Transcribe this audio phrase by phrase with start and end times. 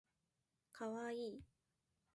[0.71, 1.43] かわいい